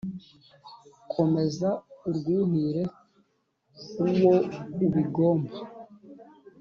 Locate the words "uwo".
4.05-4.33